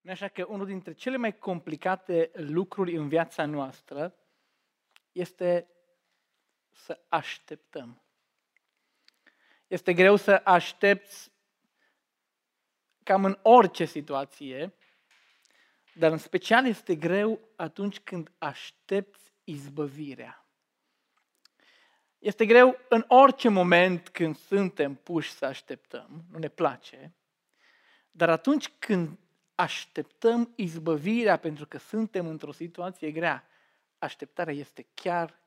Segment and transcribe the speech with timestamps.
[0.00, 4.14] nu așa că unul dintre cele mai complicate lucruri în viața noastră
[5.12, 5.68] este
[6.72, 8.02] să așteptăm.
[9.66, 11.32] Este greu să aștepți
[13.02, 14.74] cam în orice situație,
[15.94, 20.44] dar în special este greu atunci când aștepți izbăvirea.
[22.18, 27.14] Este greu în orice moment când suntem puși să așteptăm, nu ne place,
[28.10, 29.18] dar atunci când
[29.60, 33.46] așteptăm izbăvirea pentru că suntem într-o situație grea,
[33.98, 35.38] așteptarea este chiar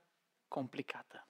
[0.48, 1.28] complicată.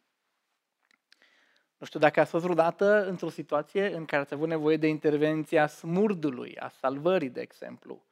[1.78, 5.68] Nu știu dacă ați fost vreodată într-o situație în care ați avut nevoie de intervenția
[5.68, 8.06] smurdului, a salvării, de exemplu.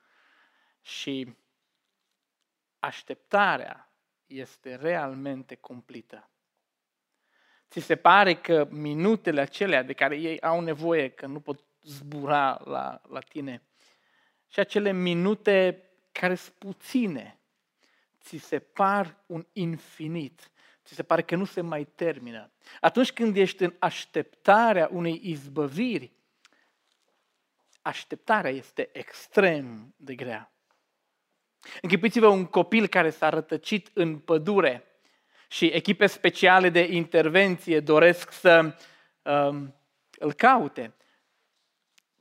[0.81, 1.35] Și
[2.79, 3.91] așteptarea
[4.25, 6.29] este realmente cumplită.
[7.69, 12.61] Ți se pare că minutele acelea de care ei au nevoie, că nu pot zbura
[12.65, 13.61] la, la tine,
[14.51, 17.39] și acele minute care sunt puține,
[18.21, 20.51] ți se par un infinit,
[20.85, 22.51] ți se pare că nu se mai termină.
[22.81, 26.11] Atunci când ești în așteptarea unei izbăviri,
[27.81, 30.51] așteptarea este extrem de grea.
[31.81, 34.83] Închipuiți-vă un copil care s-a rătăcit în pădure
[35.47, 38.75] și echipe speciale de intervenție doresc să
[39.21, 39.75] um,
[40.19, 40.93] îl caute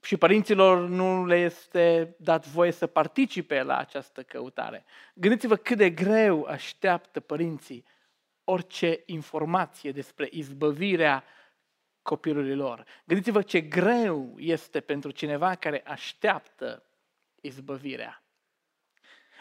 [0.03, 4.85] și părinților nu le este dat voie să participe la această căutare.
[5.15, 7.85] Gândiți-vă cât de greu așteaptă părinții
[8.45, 11.25] orice informație despre izbăvirea
[12.03, 12.85] copilului lor.
[13.05, 16.85] Gândiți-vă ce greu este pentru cineva care așteaptă
[17.41, 18.23] izbăvirea.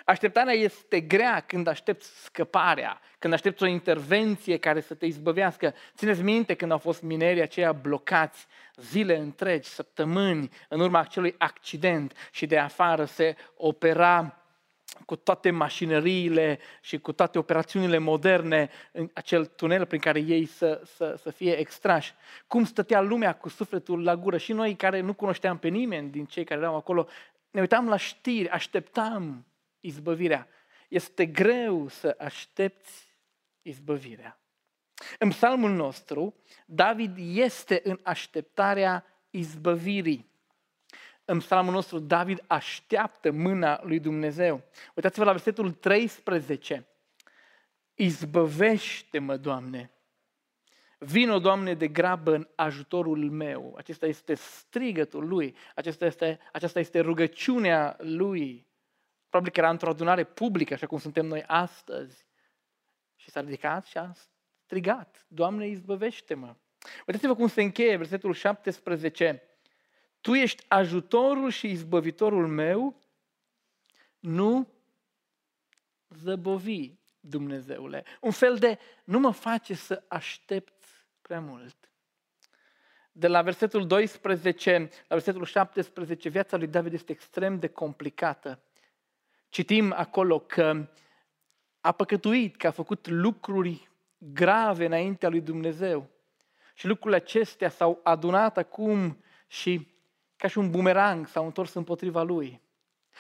[0.10, 5.74] Așteptarea este grea când aștepți scăparea, când aștepți o intervenție care să te izbăvească.
[5.96, 12.30] Țineți minte când au fost minerii aceia blocați zile întregi, săptămâni, în urma acelui accident
[12.32, 14.44] și de afară se opera
[15.06, 20.82] cu toate mașinăriile și cu toate operațiunile moderne în acel tunel prin care ei să,
[20.96, 22.14] să, să fie extrași.
[22.48, 26.26] Cum stătea lumea cu sufletul la gură și noi care nu cunoșteam pe nimeni din
[26.26, 27.08] cei care erau acolo,
[27.52, 29.44] ne uitam la știri, așteptam
[29.80, 30.48] izbăvirea.
[30.88, 33.16] Este greu să aștepți
[33.62, 34.40] izbăvirea.
[35.20, 36.36] În psalmul nostru,
[36.66, 40.30] David este în așteptarea izbăvirii.
[41.26, 44.64] În psalmul nostru, David așteaptă mâna lui Dumnezeu.
[44.96, 46.88] Uitați-vă la versetul 13.
[47.94, 49.92] Izbăvește-mă, Doamne!
[51.02, 53.74] Vino, Doamne, de grabă în ajutorul meu.
[53.78, 58.68] Acesta este strigătul lui, acesta este, aceasta este rugăciunea lui.
[59.30, 62.26] Probabil că era într-o adunare publică, așa cum suntem noi astăzi.
[63.16, 64.12] Și s-a ridicat și a
[64.64, 66.56] strigat, Doamne, izbăvește-mă.
[67.08, 69.44] Uitați-vă cum se încheie versetul 17.
[70.22, 73.02] Tu ești ajutorul și izbăvitorul meu,
[74.20, 74.68] nu
[76.10, 78.04] zăbovi, Dumnezeule.
[78.22, 80.84] Un fel de, nu mă face să aștept
[81.22, 81.92] prea mult.
[83.12, 88.64] De la versetul 12 la versetul 17, viața lui David este extrem de complicată.
[89.50, 90.88] Citim acolo că
[91.82, 96.10] a păcătuit, că a făcut lucruri grave înaintea lui Dumnezeu.
[96.74, 99.88] Și lucrurile acestea s-au adunat acum și
[100.36, 102.62] ca și un bumerang s-au întors împotriva lui.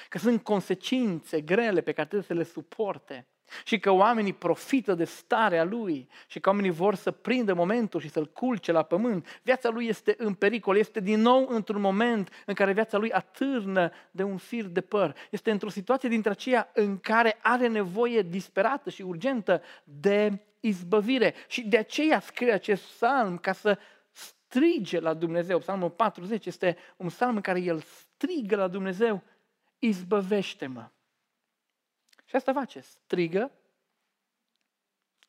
[0.10, 3.28] Că sunt consecințe grele pe care trebuie să le suporte
[3.64, 8.10] și că oamenii profită de starea lui și că oamenii vor să prindă momentul și
[8.10, 9.40] să-l culce la pământ.
[9.44, 13.92] Viața lui este în pericol, este din nou într-un moment în care viața lui atârnă
[14.12, 15.16] de un fir de păr.
[15.30, 21.34] Este într-o situație dintre aceea în care are nevoie disperată și urgentă de izbăvire.
[21.48, 23.78] Și de aceea scrie acest psalm ca să
[24.12, 25.60] strige la Dumnezeu.
[25.60, 29.24] Psalmul 40 este un psalm în care el strigă la Dumnezeu,
[29.80, 30.90] izbăvește-mă.
[32.30, 33.52] Și asta face, strigă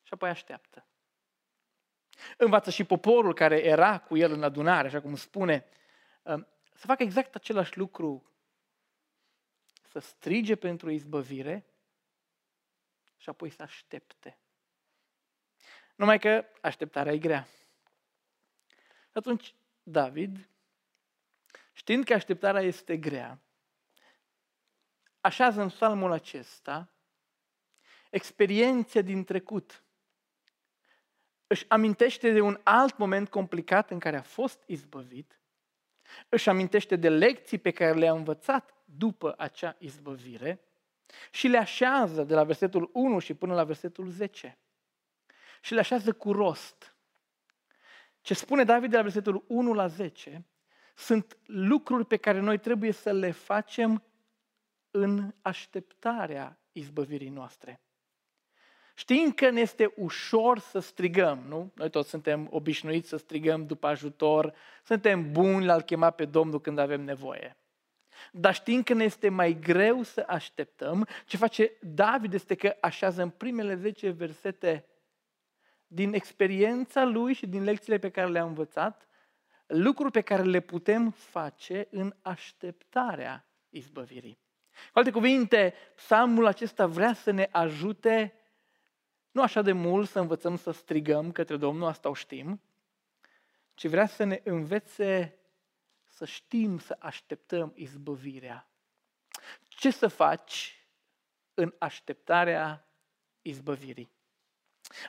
[0.03, 0.85] și apoi așteaptă.
[2.37, 5.65] Învață și poporul care era cu el în adunare, așa cum spune,
[6.21, 8.31] um, să facă exact același lucru,
[9.89, 11.65] să strige pentru izbăvire
[13.17, 14.37] și apoi să aștepte.
[15.95, 17.47] Numai că așteptarea e grea.
[19.11, 20.49] Atunci, David,
[21.73, 23.39] știind că așteptarea este grea,
[25.21, 26.90] așează în psalmul acesta
[28.11, 29.83] experiențe din trecut.
[31.47, 35.39] Își amintește de un alt moment complicat în care a fost izbăvit,
[36.29, 40.65] își amintește de lecții pe care le-a învățat după acea izbăvire
[41.31, 44.57] și le așează de la versetul 1 și până la versetul 10.
[45.61, 46.95] Și le așează cu rost.
[48.21, 50.45] Ce spune David de la versetul 1 la 10
[50.95, 54.03] sunt lucruri pe care noi trebuie să le facem
[54.91, 57.81] în așteptarea izbăvirii noastre.
[58.95, 61.71] Știm că ne este ușor să strigăm, nu?
[61.75, 64.53] Noi toți suntem obișnuiți să strigăm după ajutor,
[64.83, 67.55] suntem buni la-L chema pe Domnul când avem nevoie.
[68.31, 71.07] Dar știm că ne este mai greu să așteptăm.
[71.25, 74.85] Ce face David este că așează în primele 10 versete
[75.87, 79.07] din experiența lui și din lecțiile pe care le-a învățat,
[79.67, 84.39] lucruri pe care le putem face în așteptarea izbăvirii.
[84.91, 88.33] Cu alte cuvinte, psalmul acesta vrea să ne ajute
[89.31, 92.61] nu așa de mult să învățăm să strigăm către Domnul, asta o știm,
[93.73, 95.35] ci vrea să ne învețe
[96.05, 98.67] să știm să așteptăm izbăvirea.
[99.67, 100.85] Ce să faci
[101.53, 102.87] în așteptarea
[103.41, 104.11] izbăvirii?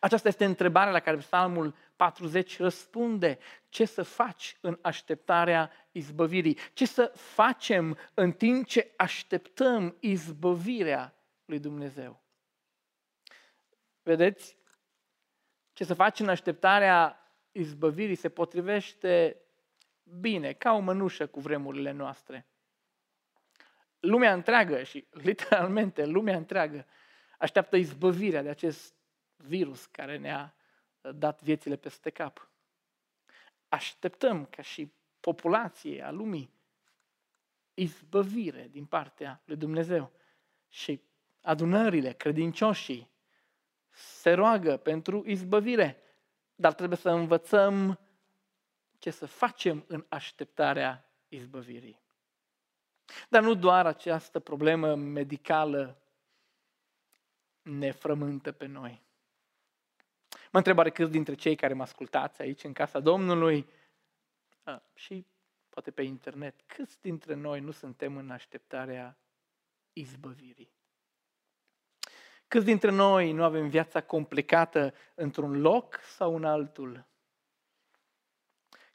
[0.00, 3.38] Aceasta este întrebarea la care Psalmul 40 răspunde.
[3.68, 6.58] Ce să faci în așteptarea izbăvirii?
[6.72, 11.14] Ce să facem în timp ce așteptăm izbăvirea
[11.44, 12.21] lui Dumnezeu?
[14.02, 14.56] Vedeți?
[15.72, 17.16] Ce să faci în așteptarea
[17.52, 19.42] izbăvirii se potrivește
[20.02, 22.46] bine, ca o mănușă cu vremurile noastre.
[24.00, 26.86] Lumea întreagă și literalmente lumea întreagă
[27.38, 28.94] așteaptă izbăvirea de acest
[29.36, 30.54] virus care ne-a
[31.00, 32.50] dat viețile peste cap.
[33.68, 36.54] Așteptăm ca și populație a lumii
[37.74, 40.12] izbăvire din partea lui Dumnezeu.
[40.68, 41.02] Și
[41.40, 43.11] adunările, credincioșii,
[43.92, 46.02] se roagă pentru izbăvire,
[46.54, 47.98] dar trebuie să învățăm
[48.98, 52.00] ce să facem în așteptarea izbăvirii.
[53.28, 56.02] Dar nu doar această problemă medicală
[57.62, 59.02] ne frământă pe noi.
[60.28, 63.70] Mă întrebare câți dintre cei care mă ascultați aici în casa Domnului
[64.62, 65.26] a, și
[65.68, 69.18] poate pe internet, câți dintre noi nu suntem în așteptarea
[69.92, 70.72] izbăvirii?
[72.52, 77.06] Câți dintre noi nu avem viața complicată într-un loc sau în altul?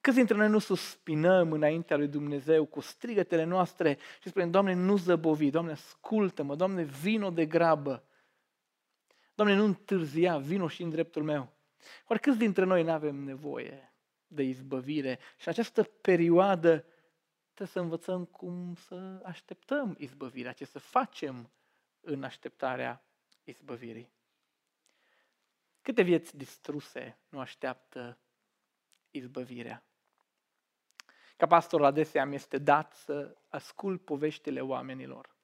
[0.01, 4.97] Câți dintre noi nu suspinăm înaintea lui Dumnezeu cu strigătele noastre și spunem, Doamne, nu
[4.97, 8.03] zăbovi, Doamne, ascultă-mă, Doamne, vino de grabă.
[9.35, 11.53] Doamne, nu întârzia, vino și în dreptul meu.
[12.07, 13.93] Oare câți dintre noi nu avem nevoie
[14.27, 16.85] de izbăvire și în această perioadă
[17.53, 21.51] trebuie să învățăm cum să așteptăm izbăvirea, ce să facem
[22.01, 23.01] în așteptarea
[23.49, 24.11] izbăvirii.
[25.81, 28.17] Câte vieți distruse nu așteaptă
[29.11, 29.83] izbăvirea?
[31.37, 35.35] Ca pastor adesea mi este dat să ascult poveștile oamenilor.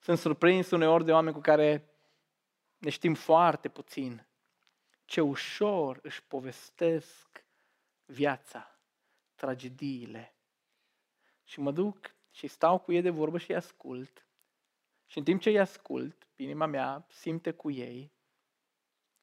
[0.00, 1.90] Sunt surprins uneori de oameni cu care
[2.78, 4.26] ne știm foarte puțin.
[5.04, 7.44] Ce ușor își povestesc
[8.04, 8.78] viața,
[9.34, 10.34] tragediile.
[11.44, 14.26] Și mă duc și stau cu ei de vorbă și îi ascult.
[15.14, 18.12] Și în timp ce îi ascult, inima mea simte cu ei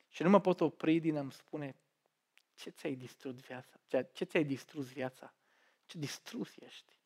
[0.09, 1.75] și nu mă pot opri din a-mi spune
[2.53, 3.79] ce ți-ai distrus viața?
[4.11, 5.33] Ce ți-ai distrus viața?
[5.85, 6.99] Ce distrus ești?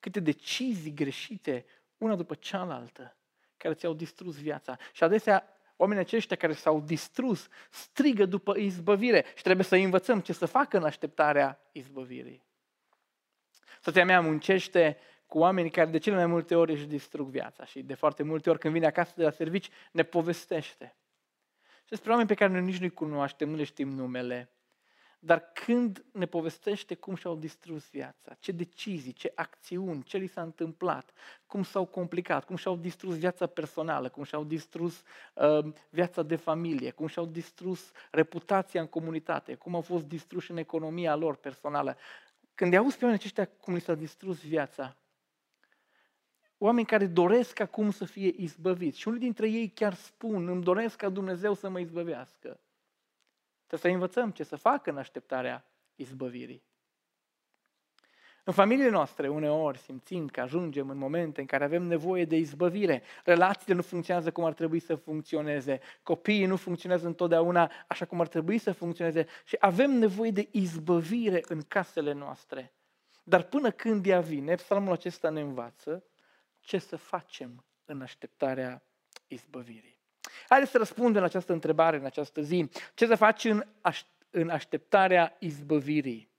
[0.00, 1.64] Câte decizii greșite,
[1.98, 3.16] una după cealaltă,
[3.56, 4.76] care ți-au distrus viața.
[4.92, 10.32] Și adesea oamenii aceștia care s-au distrus strigă după izbăvire și trebuie să învățăm ce
[10.32, 12.44] să facă în așteptarea izbăvirii.
[13.80, 17.82] Soția mea muncește cu oameni care de cele mai multe ori își distrug viața și
[17.82, 20.96] de foarte multe ori când vine acasă de la servici ne povestește.
[21.82, 24.50] Și despre oameni pe care noi nici nu-i cunoaștem, nu le știm numele,
[25.18, 30.42] dar când ne povestește cum și-au distrus viața, ce decizii, ce acțiuni, ce li s-a
[30.42, 31.12] întâmplat,
[31.46, 35.02] cum s-au complicat, cum și-au distrus viața personală, cum și-au distrus
[35.34, 40.56] uh, viața de familie, cum și-au distrus reputația în comunitate, cum au fost distruși în
[40.56, 41.96] economia lor personală.
[42.54, 44.96] Când îi auzi pe oamenii aceștia cum li s-a distrus viața,
[46.58, 48.98] oameni care doresc acum să fie izbăviți.
[48.98, 52.60] Și unii dintre ei chiar spun, îmi doresc ca Dumnezeu să mă izbăvească.
[53.66, 56.62] Trebuie să învățăm ce să facă în așteptarea izbăvirii.
[58.48, 63.02] În familiile noastre, uneori, simțim că ajungem în momente în care avem nevoie de izbăvire.
[63.24, 65.80] Relațiile nu funcționează cum ar trebui să funcționeze.
[66.02, 69.26] Copiii nu funcționează întotdeauna așa cum ar trebui să funcționeze.
[69.44, 72.72] Și avem nevoie de izbăvire în casele noastre.
[73.24, 76.04] Dar până când ea vine, psalmul acesta ne învață
[76.66, 78.82] ce să facem în așteptarea
[79.26, 79.98] izbăvirii.
[80.48, 82.68] Haideți să răspundem la această întrebare în această zi.
[82.94, 86.30] Ce să faci în, aș- în așteptarea izbăvirii?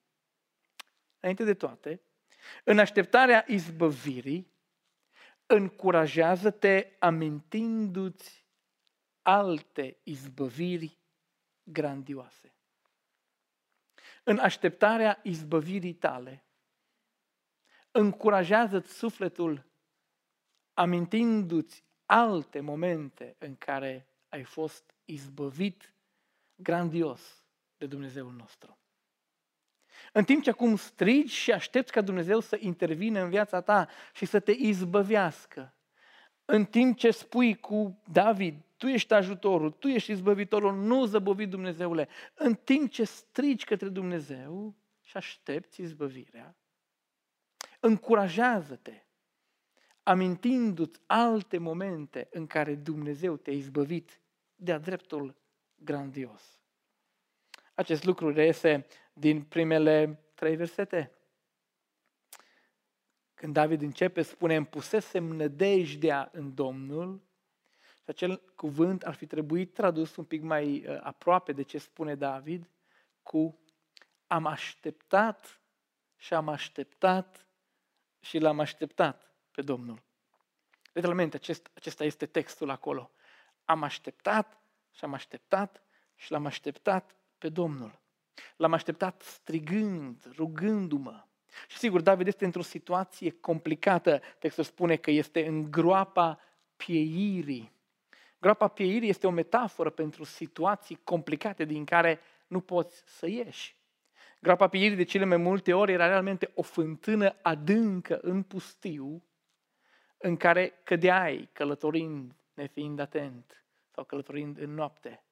[1.19, 2.01] Înainte de toate,
[2.63, 4.51] în așteptarea izbăvirii,
[5.45, 8.45] încurajează-te amintindu-ți
[9.21, 10.99] alte izbăviri
[11.63, 12.55] grandioase.
[14.23, 16.45] În așteptarea izbăvirii tale,
[17.91, 19.65] încurajează-ți sufletul
[20.77, 25.93] amintindu-ți alte momente în care ai fost izbăvit
[26.55, 27.43] grandios
[27.77, 28.77] de Dumnezeul nostru.
[30.13, 34.25] În timp ce acum strigi și aștepți ca Dumnezeu să intervină în viața ta și
[34.25, 35.73] să te izbăvească,
[36.45, 42.07] în timp ce spui cu David, tu ești ajutorul, tu ești izbăvitorul, nu zăbovi Dumnezeule,
[42.33, 46.55] în timp ce strigi către Dumnezeu și aștepți izbăvirea,
[47.79, 49.06] încurajează-te,
[50.07, 54.19] amintindu-ți alte momente în care Dumnezeu te-a izbăvit
[54.55, 55.35] de-a dreptul
[55.75, 56.59] grandios.
[57.73, 61.11] Acest lucru reiese din primele trei versete.
[63.33, 67.21] Când David începe, spune, îmi pusesem nădejdea în Domnul,
[67.79, 72.15] și acel cuvânt ar fi trebuit tradus un pic mai uh, aproape de ce spune
[72.15, 72.69] David,
[73.23, 73.59] cu
[74.27, 75.61] am așteptat
[76.15, 77.47] și am așteptat
[78.19, 79.26] și l-am așteptat
[79.57, 80.01] pe Domnul.
[80.93, 83.11] Literalmente, acest, acesta este textul acolo.
[83.65, 84.61] Am așteptat
[84.91, 85.81] și am așteptat
[86.15, 87.99] și l-am așteptat pe Domnul.
[88.55, 91.23] L-am așteptat strigând, rugându-mă.
[91.67, 94.21] Și sigur, David este într-o situație complicată.
[94.39, 96.39] Textul spune că este în groapa
[96.75, 97.71] pieirii.
[98.39, 103.75] Groapa pieirii este o metaforă pentru situații complicate din care nu poți să ieși.
[104.39, 109.21] Groapa pieirii de cele mai multe ori era realmente o fântână adâncă în pustiu
[110.17, 115.23] în care cădeai călătorind, nefiind atent sau călătorind în noapte.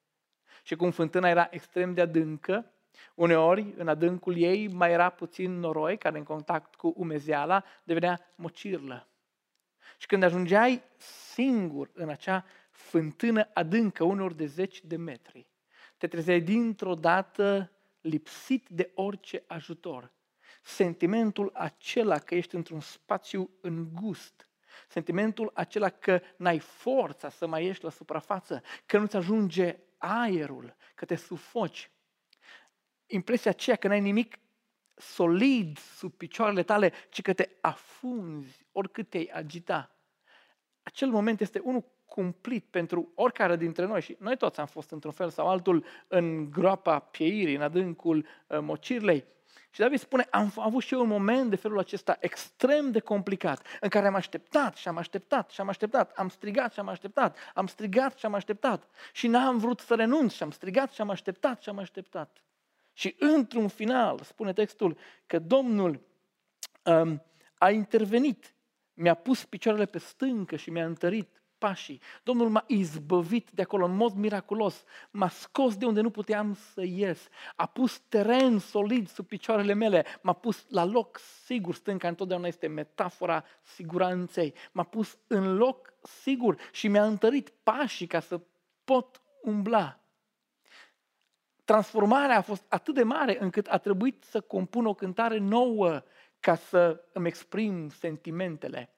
[0.62, 2.70] Și cum fântâna era extrem de adâncă,
[3.14, 9.08] uneori în adâncul ei mai era puțin noroi care în contact cu umezeala devenea mocirlă.
[9.98, 10.82] Și când ajungeai
[11.32, 15.46] singur în acea fântână adâncă, uneori de zeci de metri,
[15.96, 20.12] te trezeai dintr-o dată lipsit de orice ajutor.
[20.62, 24.48] Sentimentul acela că ești într-un spațiu îngust,
[24.86, 31.04] sentimentul acela că n-ai forța să mai ieși la suprafață, că nu-ți ajunge aerul, că
[31.04, 31.90] te sufoci.
[33.06, 34.38] Impresia aceea că n-ai nimic
[34.94, 39.96] solid sub picioarele tale, ci că te afunzi oricât te-ai agita.
[40.82, 45.12] Acel moment este unul cumplit pentru oricare dintre noi și noi toți am fost într-un
[45.12, 49.24] fel sau altul în groapa pieirii, în adâncul uh, mocirlei.
[49.76, 53.66] Și David spune, am avut și eu un moment de felul acesta extrem de complicat,
[53.80, 57.36] în care am așteptat și am așteptat și am așteptat, am strigat și am așteptat,
[57.54, 61.10] am strigat și am așteptat și n-am vrut să renunț și am strigat și am
[61.10, 62.44] așteptat și am așteptat.
[62.92, 66.00] Și într-un final, spune textul, că Domnul
[66.82, 67.22] um,
[67.58, 68.54] a intervenit,
[68.94, 72.00] mi-a pus picioarele pe stâncă și mi-a întărit pașii.
[72.22, 76.82] Domnul m-a izbăvit de acolo în mod miraculos, m-a scos de unde nu puteam să
[76.84, 82.46] ies, a pus teren solid sub picioarele mele, m-a pus la loc sigur, stânca întotdeauna
[82.46, 88.40] este metafora siguranței, m-a pus în loc sigur și mi-a întărit pașii ca să
[88.84, 90.00] pot umbla.
[91.64, 96.02] Transformarea a fost atât de mare încât a trebuit să compun o cântare nouă
[96.40, 98.90] ca să îmi exprim sentimentele.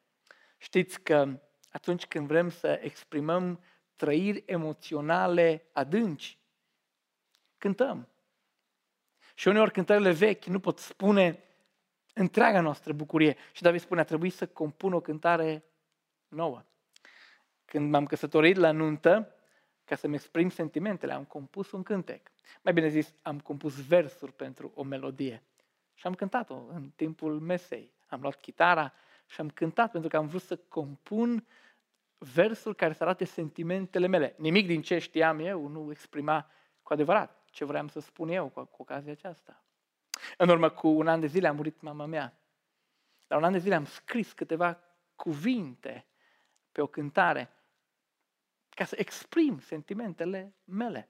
[0.58, 1.40] Știți că
[1.78, 3.61] atunci când vrem să exprimăm
[3.97, 6.38] trăiri emoționale adânci,
[7.58, 8.08] cântăm.
[9.35, 11.44] Și uneori cântările vechi nu pot spune
[12.14, 13.37] întreaga noastră bucurie.
[13.52, 15.64] Și David spune, a trebuit să compun o cântare
[16.28, 16.64] nouă.
[17.64, 19.35] Când m-am căsătorit la nuntă,
[19.85, 22.30] ca să-mi exprim sentimentele, am compus un cântec.
[22.62, 25.42] Mai bine zis, am compus versuri pentru o melodie.
[25.94, 27.92] Și am cântat-o în timpul mesei.
[28.08, 28.92] Am luat chitara
[29.28, 31.47] și am cântat pentru că am vrut să compun
[32.18, 34.34] versul care să arate sentimentele mele.
[34.38, 36.50] Nimic din ce știam eu nu exprima
[36.82, 39.62] cu adevărat ce vreau să spun eu cu, cu ocazia aceasta.
[40.37, 42.40] În urmă cu un an de zile a murit mama mea.
[43.26, 44.80] La un an de zile am scris câteva
[45.16, 46.06] cuvinte
[46.72, 47.52] pe o cântare
[48.68, 51.08] ca să exprim sentimentele mele.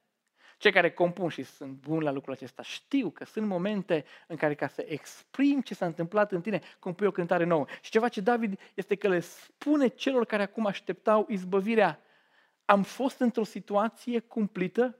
[0.59, 4.55] Cei care compun și sunt buni la lucrul acesta știu că sunt momente în care
[4.55, 7.67] ca să exprim ce s-a întâmplat în tine, compui o cântare nouă.
[7.81, 12.01] Și ceva ce David este că le spune celor care acum așteptau izbăvirea,
[12.65, 14.99] am fost într-o situație cumplită,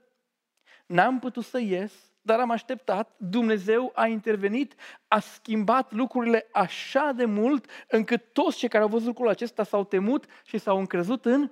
[0.85, 4.75] n-am putut să ies, dar am așteptat, Dumnezeu a intervenit,
[5.07, 9.83] a schimbat lucrurile așa de mult încât toți cei care au văzut lucrul acesta s-au
[9.83, 11.51] temut și s-au încrezut în,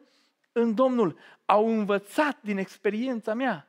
[0.51, 1.17] în Domnul.
[1.45, 3.67] Au învățat din experiența mea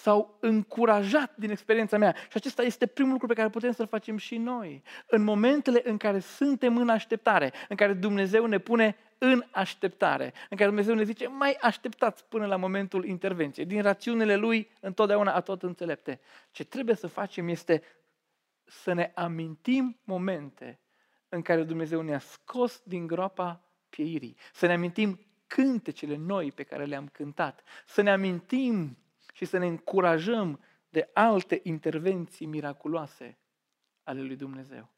[0.00, 2.14] s-au încurajat din experiența mea.
[2.14, 4.82] Și acesta este primul lucru pe care putem să-l facem și noi.
[5.06, 10.56] În momentele în care suntem în așteptare, în care Dumnezeu ne pune în așteptare, în
[10.56, 13.66] care Dumnezeu ne zice, mai așteptați până la momentul intervenției.
[13.66, 16.20] Din rațiunile Lui, întotdeauna a tot înțelepte.
[16.50, 17.82] Ce trebuie să facem este
[18.64, 20.80] să ne amintim momente
[21.28, 26.84] în care Dumnezeu ne-a scos din groapa pieirii, să ne amintim cântecele noi pe care
[26.84, 28.98] le-am cântat, să ne amintim
[29.40, 33.38] și să ne încurajăm de alte intervenții miraculoase
[34.02, 34.88] ale lui Dumnezeu.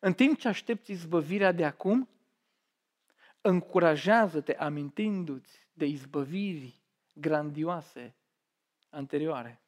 [0.00, 2.08] În timp ce aștepți izbăvirea de acum,
[3.40, 6.82] încurajează-te amintindu-ți de izbăviri
[7.14, 8.14] grandioase
[8.90, 9.60] anterioare.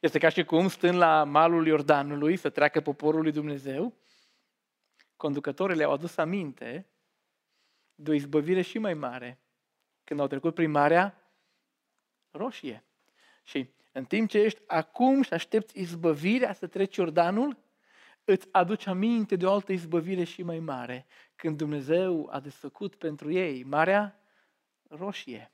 [0.00, 3.94] Este ca și cum, stând la malul Iordanului să treacă poporul lui Dumnezeu,
[5.16, 6.86] conducătorii le-au adus aminte
[7.94, 9.40] de o izbăvire și mai mare
[10.04, 11.25] când au trecut prin Marea
[12.36, 12.84] Roșie.
[13.42, 17.56] Și în timp ce ești acum și aștepți izbăvirea să treci Iordanul,
[18.24, 23.32] îți aduci aminte de o altă izbăvire și mai mare, când Dumnezeu a desfăcut pentru
[23.32, 24.20] ei Marea
[24.88, 25.52] Roșie.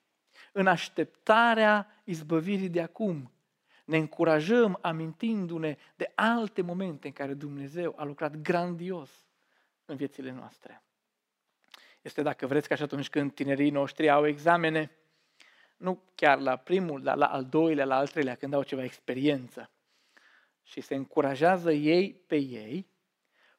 [0.53, 3.33] În așteptarea izbăvirii de acum,
[3.85, 9.11] ne încurajăm amintindu-ne de alte momente în care Dumnezeu a lucrat grandios
[9.85, 10.83] în viețile noastre.
[12.03, 14.91] Este, dacă vreți, ca și atunci când tinerii noștri au examene,
[15.83, 19.71] nu chiar la primul, dar la al doilea, la al treilea, când au ceva experiență.
[20.63, 22.87] Și se încurajează ei pe ei,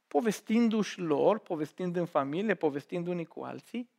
[0.07, 3.89] povestindu-și lor, povestind în familie, povestind unii cu alții,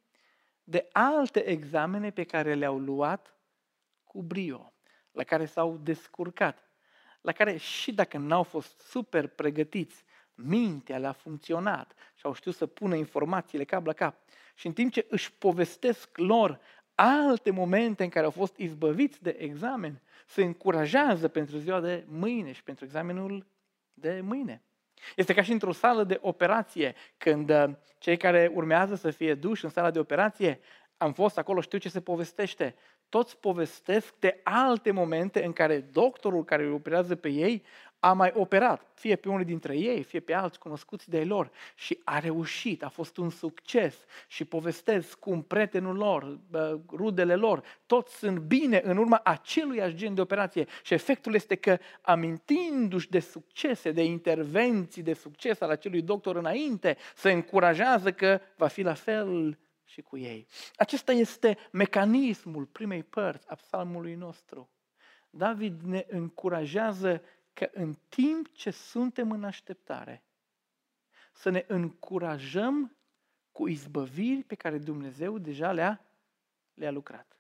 [0.65, 3.37] de alte examene pe care le-au luat
[4.05, 4.73] cu brio,
[5.13, 6.71] la care s-au descurcat,
[7.21, 10.05] la care și dacă n-au fost super pregătiți,
[10.35, 14.17] mintea le-a funcționat și au știut să pună informațiile cap la cap.
[14.55, 16.61] Și în timp ce își povestesc lor
[16.95, 22.53] alte momente în care au fost izbăviți de examen, se încurajează pentru ziua de mâine
[22.53, 23.47] și pentru examenul
[23.95, 24.63] de mâine.
[25.17, 27.65] Este ca și într-o sală de operație, când uh,
[27.99, 30.61] cei care urmează să fie duși în sala de operație,
[30.97, 32.75] am fost acolo, știu ce se povestește.
[33.09, 37.65] Toți povestesc de alte momente în care doctorul care îi operează pe ei
[38.05, 41.51] a mai operat, fie pe unul dintre ei, fie pe alți cunoscuți de lor.
[41.75, 43.97] Și a reușit, a fost un succes.
[44.29, 46.39] Și povestesc cum prietenul lor,
[46.89, 50.67] rudele lor, toți sunt bine în urma aceluiași gen de operație.
[50.83, 56.97] Și efectul este că amintindu-și de succese, de intervenții de succes al acelui doctor înainte,
[57.15, 59.59] se încurajează că va fi la fel
[59.95, 60.47] și cu ei.
[60.77, 64.71] Acesta este mecanismul primei părți a psalmului nostru.
[65.31, 70.23] David ne încurajează că în timp ce suntem în așteptare,
[71.33, 72.97] să ne încurajăm
[73.53, 76.05] cu izbăviri pe care Dumnezeu deja le-a,
[76.75, 77.39] le-a lucrat.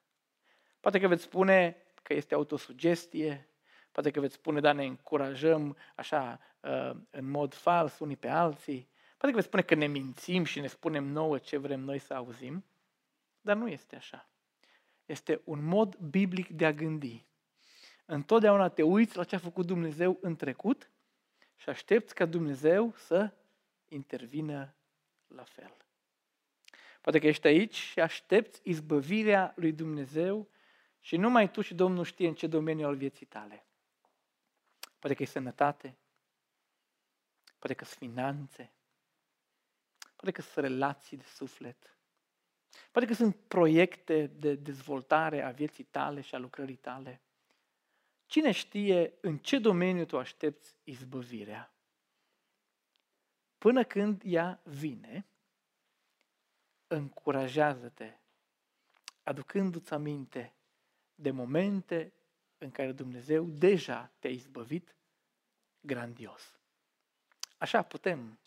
[0.80, 3.48] Poate că veți spune că este autosugestie,
[3.92, 8.88] poate că veți spune, da, ne încurajăm așa uh, în mod fals unii pe alții,
[9.24, 12.14] poate că veți spune că ne mințim și ne spunem nouă ce vrem noi să
[12.14, 12.64] auzim,
[13.40, 14.28] dar nu este așa.
[15.06, 17.26] Este un mod biblic de a gândi.
[18.04, 20.90] Întotdeauna te uiți la ce a făcut Dumnezeu în trecut
[21.56, 23.32] și aștepți ca Dumnezeu să
[23.88, 24.74] intervină
[25.26, 25.76] la fel.
[27.00, 30.48] Poate că ești aici și aștepți izbăvirea lui Dumnezeu
[31.00, 33.66] și numai tu și Domnul știe în ce domeniu al vieții tale.
[34.98, 35.96] Poate că e sănătate,
[37.58, 38.73] poate că sunt finanțe,
[40.24, 41.96] poate că sunt relații de suflet,
[42.90, 47.22] poate că sunt proiecte de dezvoltare a vieții tale și a lucrării tale.
[48.26, 51.74] Cine știe în ce domeniu tu aștepți izbăvirea?
[53.58, 55.26] Până când ea vine,
[56.87, 58.16] încurajează-te,
[59.22, 60.54] aducându-ți aminte
[61.14, 62.12] de momente
[62.58, 64.96] în care Dumnezeu deja te-a izbăvit
[65.80, 66.58] grandios.
[67.58, 68.38] Așa putem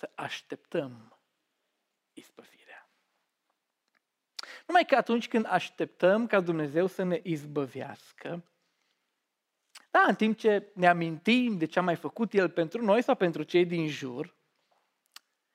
[0.00, 1.18] să așteptăm
[2.12, 2.90] izbăvirea.
[4.66, 8.44] Numai că atunci când așteptăm ca Dumnezeu să ne izbăvească,
[9.90, 13.14] da, în timp ce ne amintim de ce a mai făcut El pentru noi sau
[13.14, 14.36] pentru cei din jur,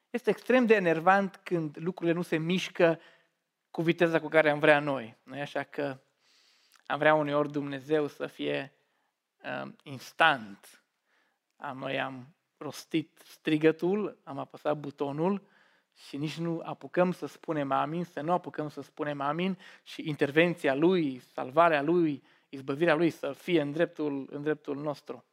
[0.10, 3.00] este extrem de enervant când lucrurile nu se mișcă
[3.72, 5.18] cu viteza cu care am vrea noi.
[5.24, 6.02] Nu așa că
[6.86, 8.74] am vrea uneori Dumnezeu să fie
[9.44, 10.84] uh, instant.
[11.56, 15.42] Am, noi am rostit strigătul, am apăsat butonul
[15.94, 20.76] și nici nu apucăm să spunem amin, să nu apucăm să spunem amin și intervenția
[20.76, 25.26] Lui, salvarea Lui, izbăvirea Lui să fie în dreptul, în dreptul nostru.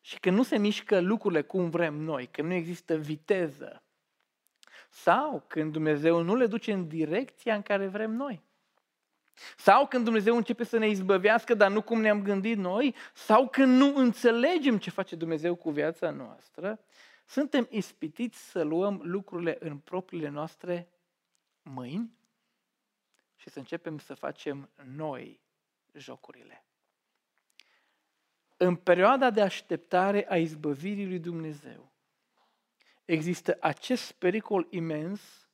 [0.00, 3.82] Și când nu se mișcă lucrurile cum vrem noi, când nu există viteză,
[4.90, 8.42] sau când Dumnezeu nu le duce în direcția în care vrem noi,
[9.56, 13.76] sau când Dumnezeu începe să ne izbăvească, dar nu cum ne-am gândit noi, sau când
[13.76, 16.80] nu înțelegem ce face Dumnezeu cu viața noastră,
[17.26, 20.88] suntem ispitiți să luăm lucrurile în propriile noastre
[21.62, 22.18] mâini
[23.36, 25.40] și să începem să facem noi
[25.92, 26.64] jocurile.
[28.56, 31.92] În perioada de așteptare a izbăvirii lui Dumnezeu,
[33.04, 35.48] există acest pericol imens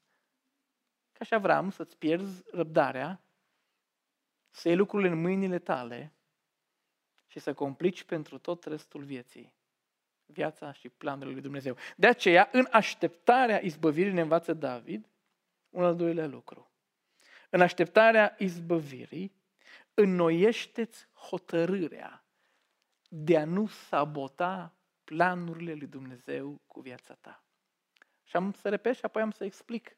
[1.13, 3.23] ca și Avram să-ți pierzi răbdarea,
[4.59, 6.13] să iei lucrurile în mâinile tale
[7.27, 9.57] și să complici pentru tot restul vieții
[10.27, 11.77] viața și planurile lui Dumnezeu.
[11.97, 15.09] De aceea, în așteptarea izbăvirii, ne învață David
[15.69, 16.71] un al doilea lucru.
[17.51, 19.33] În așteptarea izbăvirii,
[19.95, 22.25] înnoiește-ți hotărârea
[23.09, 27.45] de a nu sabota planurile lui Dumnezeu cu viața ta.
[28.25, 29.97] Și am să repet și apoi am să explic.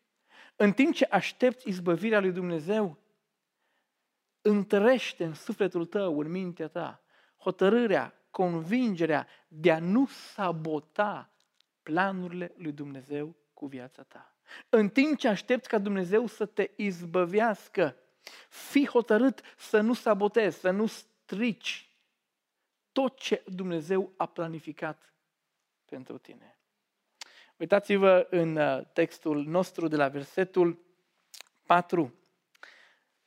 [0.57, 2.99] În timp ce aștepți izbăvirea lui Dumnezeu,
[4.43, 7.03] întărește în sufletul tău, în mintea ta,
[7.37, 11.31] hotărârea, convingerea de a nu sabota
[11.83, 14.35] planurile lui Dumnezeu cu viața ta.
[14.69, 17.97] În timp ce aștepți ca Dumnezeu să te izbăvească,
[18.49, 21.91] fii hotărât să nu sabotezi, să nu strici
[22.93, 25.13] tot ce Dumnezeu a planificat
[25.85, 26.59] pentru tine.
[27.57, 30.79] Uitați-vă în uh, textul nostru de la versetul
[31.67, 32.15] 4.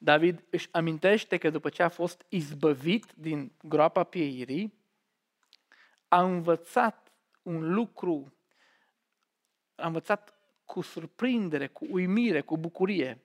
[0.03, 4.73] David își amintește că după ce a fost izbăvit din groapa pieirii,
[6.07, 7.11] a învățat
[7.41, 8.33] un lucru,
[9.75, 10.33] a învățat
[10.65, 13.23] cu surprindere, cu uimire, cu bucurie.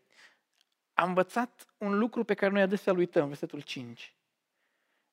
[0.94, 4.16] A învățat un lucru pe care noi adesea îl uităm, versetul 5.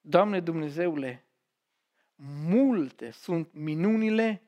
[0.02, 1.26] Doamne Dumnezeule,
[2.48, 4.42] multe sunt minunile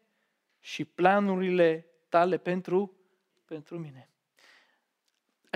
[0.60, 2.98] și planurile tale pentru,
[3.46, 4.10] pentru mine.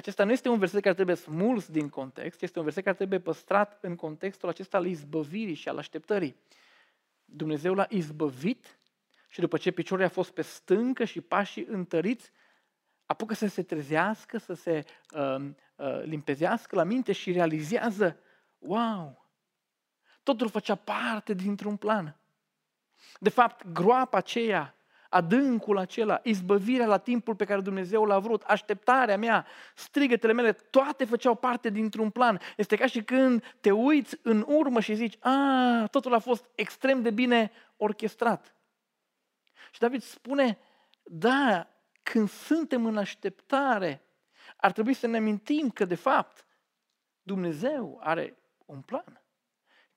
[0.01, 3.19] Acesta nu este un verset care trebuie smuls din context, este un verset care trebuie
[3.19, 6.35] păstrat în contextul acesta al izbăvirii și al așteptării.
[7.25, 8.79] Dumnezeu l-a izbăvit
[9.29, 12.31] și după ce piciorul a fost pe stâncă și pașii întăriți,
[13.05, 14.85] apucă să se trezească, să se
[15.15, 18.19] uh, uh, limpezească la minte și realizează,
[18.57, 19.29] wow,
[20.23, 22.19] totul făcea parte dintr-un plan.
[23.19, 24.75] De fapt, groapa aceea,
[25.11, 29.45] adâncul acela, izbăvirea la timpul pe care Dumnezeu l-a vrut, așteptarea mea,
[29.75, 32.39] strigătele mele, toate făceau parte dintr-un plan.
[32.57, 37.01] Este ca și când te uiți în urmă și zici, a, totul a fost extrem
[37.01, 38.55] de bine orchestrat.
[39.71, 40.57] Și David spune,
[41.03, 41.67] da,
[42.03, 44.01] când suntem în așteptare,
[44.57, 46.45] ar trebui să ne amintim că, de fapt,
[47.21, 49.20] Dumnezeu are un plan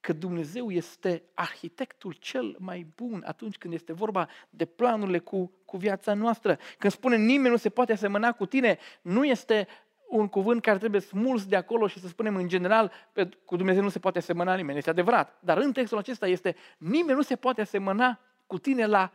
[0.05, 5.77] că Dumnezeu este arhitectul cel mai bun atunci când este vorba de planurile cu, cu
[5.77, 6.59] viața noastră.
[6.79, 9.69] Când spune nimeni nu se poate asemăna cu tine, nu este
[10.09, 13.83] un cuvânt care trebuie smuls de acolo și să spunem în general, pe, cu Dumnezeu
[13.83, 14.79] nu se poate asemăna nimeni.
[14.79, 15.39] Este adevărat.
[15.41, 19.13] Dar în textul acesta este, nimeni nu se poate asemăna cu tine la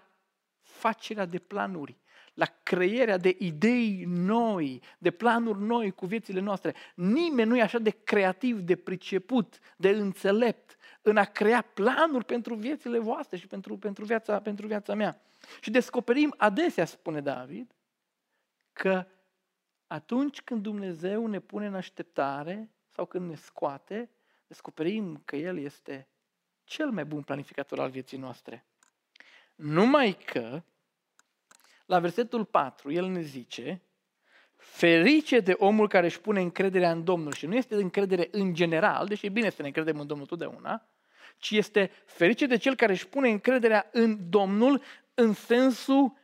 [0.62, 1.98] facerea de planuri,
[2.34, 6.76] la creierea de idei noi, de planuri noi cu viețile noastre.
[6.96, 10.78] Nimeni nu e așa de creativ, de priceput, de înțelept
[11.10, 15.22] în a crea planuri pentru viețile voastre și pentru, pentru, viața, pentru viața mea.
[15.62, 17.76] Și descoperim adesea, spune David,
[18.74, 19.06] că
[19.88, 24.10] atunci când Dumnezeu ne pune în așteptare sau când ne scoate,
[24.48, 26.08] descoperim că El este
[26.64, 28.66] cel mai bun planificator al vieții noastre.
[29.56, 30.64] Numai că,
[31.86, 33.82] la versetul 4, El ne zice,
[34.56, 38.54] Ferice de omul care își pune încrederea în Domnul și nu este de încredere în
[38.54, 40.88] general, deși e bine să ne încredem în Domnul totdeauna,
[41.38, 44.82] ci este ferice de cel care își pune încrederea în Domnul
[45.14, 46.18] în sensul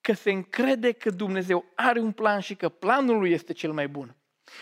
[0.00, 3.88] că se încrede că Dumnezeu are un plan și că planul lui este cel mai
[3.88, 4.16] bun.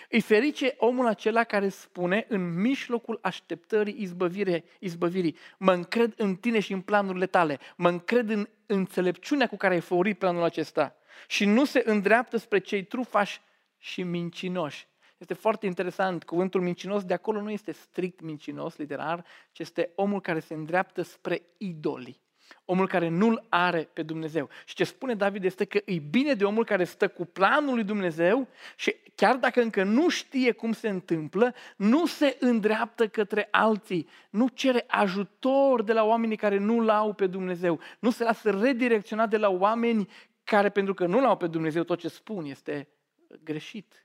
[0.08, 6.60] Îi ferice omul acela care spune în mijlocul așteptării izbăvire, izbăvirii, mă încred în tine
[6.60, 11.44] și în planurile tale, mă încred în înțelepciunea cu care ai făurit planul acesta și
[11.44, 13.40] nu se îndreaptă spre cei trufași
[13.78, 14.88] și mincinoși.
[15.20, 20.20] Este foarte interesant, cuvântul mincinos de acolo nu este strict mincinos, literar, ci este omul
[20.20, 22.20] care se îndreaptă spre idolii.
[22.64, 24.48] Omul care nu-L are pe Dumnezeu.
[24.64, 27.84] Și ce spune David este că e bine de omul care stă cu planul lui
[27.84, 34.08] Dumnezeu și chiar dacă încă nu știe cum se întâmplă, nu se îndreaptă către alții,
[34.30, 39.30] nu cere ajutor de la oamenii care nu-L au pe Dumnezeu, nu se lasă redirecționat
[39.30, 40.08] de la oameni
[40.44, 42.88] care, pentru că nu l-au pe Dumnezeu, tot ce spun este
[43.42, 44.04] greșit.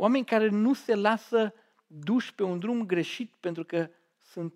[0.00, 1.54] Oameni care nu se lasă
[1.86, 3.90] duși pe un drum greșit pentru că
[4.22, 4.54] sunt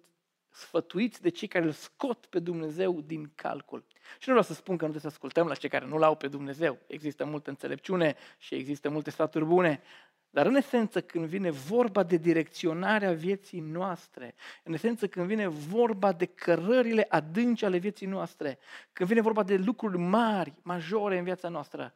[0.51, 3.85] sfătuiți de cei care îl scot pe Dumnezeu din calcul.
[4.19, 6.17] Și nu vreau să spun că nu trebuie să ascultăm la cei care nu l-au
[6.17, 6.79] pe Dumnezeu.
[6.87, 9.83] Există multă înțelepciune și există multe sfaturi bune.
[10.31, 16.13] Dar în esență, când vine vorba de direcționarea vieții noastre, în esență, când vine vorba
[16.13, 18.59] de cărările adânci ale vieții noastre,
[18.93, 21.95] când vine vorba de lucruri mari, majore în viața noastră,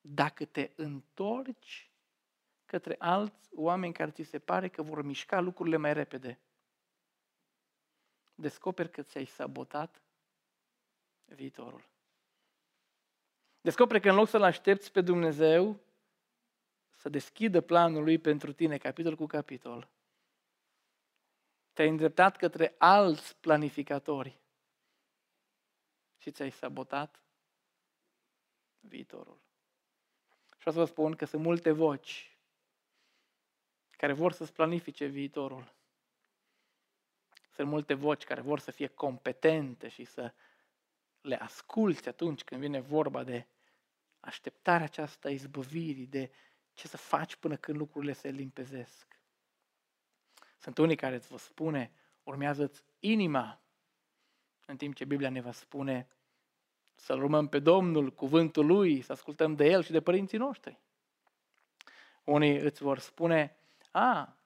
[0.00, 1.89] dacă te întorci
[2.70, 6.38] către alți oameni care ți se pare că vor mișca lucrurile mai repede,
[8.34, 10.02] descoperi că ți-ai sabotat
[11.24, 11.88] viitorul.
[13.60, 15.80] Descoperi că în loc să-L aștepți pe Dumnezeu
[16.90, 19.88] să deschidă planul Lui pentru tine, capitol cu capitol,
[21.72, 24.40] te-ai îndreptat către alți planificatori
[26.18, 27.22] și ți-ai sabotat
[28.80, 29.40] viitorul.
[30.52, 32.34] Și vreau să vă spun că sunt multe voci
[34.00, 35.74] care vor să-ți planifice viitorul.
[37.50, 40.34] Sunt multe voci care vor să fie competente și să
[41.20, 43.46] le asculți atunci când vine vorba de
[44.20, 46.30] așteptarea aceasta izbăvirii, de
[46.72, 49.20] ce să faci până când lucrurile se limpezesc.
[50.58, 53.62] Sunt unii care îți vă spune, urmează-ți inima,
[54.66, 56.08] în timp ce Biblia ne va spune
[56.94, 60.80] să-L urmăm pe Domnul, cuvântul Lui, să ascultăm de El și de părinții noștri.
[62.24, 63.54] Unii îți vor spune,
[63.90, 64.38] a,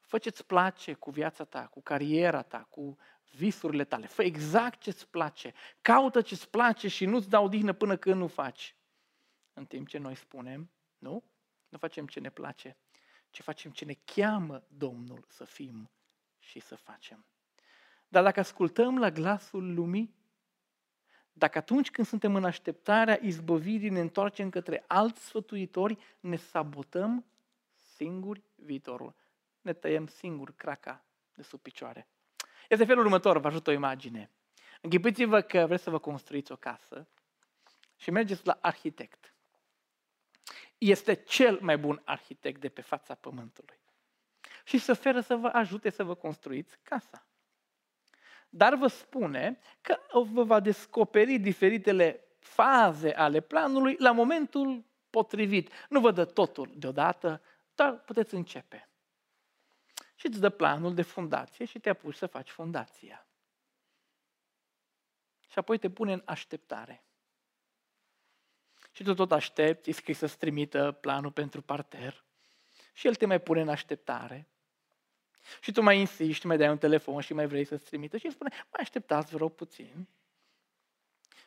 [0.00, 2.96] fă ce-ți place cu viața ta, cu cariera ta, cu
[3.30, 4.06] visurile tale.
[4.06, 5.54] Fă exact ce-ți place.
[5.80, 8.76] Caută ce-ți place și nu-ți dau dihnă până când nu faci.
[9.52, 11.24] În timp ce noi spunem, nu,
[11.68, 12.76] nu facem ce ne place,
[13.30, 15.90] ci facem ce ne cheamă Domnul să fim
[16.38, 17.26] și să facem.
[18.08, 20.14] Dar dacă ascultăm la glasul lumii,
[21.32, 27.24] dacă atunci când suntem în așteptarea izbăvirii ne întoarcem către alți sfătuitori, ne sabotăm
[27.94, 29.14] singuri viitorul.
[29.60, 31.04] Ne tăiem singur craca
[31.34, 32.08] de sub picioare.
[32.68, 34.30] Este felul următor, vă ajut o imagine.
[34.80, 37.08] Închipuiți-vă că vreți să vă construiți o casă
[37.96, 39.34] și mergeți la arhitect.
[40.78, 43.78] Este cel mai bun arhitect de pe fața pământului.
[44.64, 47.26] Și se oferă să vă ajute să vă construiți casa.
[48.48, 49.98] Dar vă spune că
[50.32, 55.70] vă va descoperi diferitele faze ale planului la momentul potrivit.
[55.88, 57.42] Nu vă dă totul deodată,
[57.74, 58.88] dar puteți începe.
[60.14, 63.26] Și îți dă planul de fundație și te apuci să faci fundația.
[65.50, 67.04] Și apoi te pune în așteptare.
[68.92, 72.24] Și tu tot aștepți, îi scrii să-ți trimită planul pentru parter.
[72.92, 74.48] Și el te mai pune în așteptare.
[75.60, 78.32] Și tu mai insisti, mai dai un telefon și mai vrei să-ți trimită și îi
[78.32, 80.08] spune, mai așteptați, vă rog, puțin.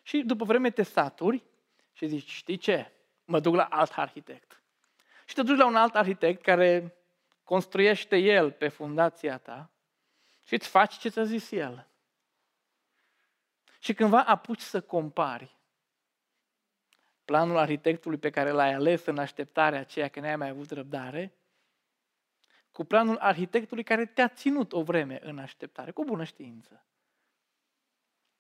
[0.02, 1.44] Și după vreme te saturi
[1.94, 2.92] și zici, știi ce?
[3.26, 4.62] Mă duc la alt arhitect.
[5.28, 6.96] Și te duci la un alt arhitect care
[7.44, 9.72] construiește el pe fundația ta
[10.44, 11.88] și îți faci ce ți-a zis el.
[13.80, 15.58] Și cândva apuci să compari
[17.26, 21.38] planul arhitectului pe care l-ai ales în așteptarea aceea că n-ai mai avut răbdare,
[22.72, 26.86] cu planul arhitectului care te-a ținut o vreme în așteptare, cu bună știință.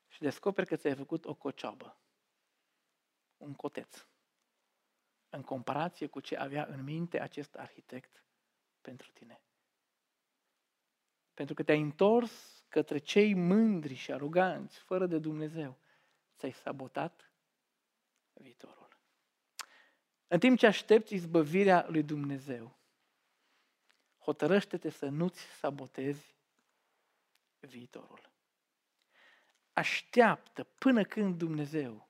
[0.07, 1.97] Și descoperi că ți-ai făcut o cocioabă,
[3.37, 4.05] un coteț,
[5.29, 8.23] în comparație cu ce avea în minte acest arhitect
[8.81, 9.41] pentru tine.
[11.33, 15.77] Pentru că te-ai întors către cei mândri și aroganți, fără de Dumnezeu.
[16.37, 17.31] Ți-ai sabotat
[18.33, 18.99] viitorul.
[20.27, 22.77] În timp ce aștepți izbăvirea lui Dumnezeu,
[24.17, 26.35] hotărăște-te să nu-ți sabotezi
[27.59, 28.31] viitorul.
[29.73, 32.07] Așteaptă până când Dumnezeu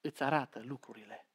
[0.00, 1.27] îți arată lucrurile.